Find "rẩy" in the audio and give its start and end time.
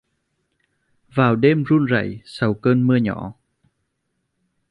1.85-2.21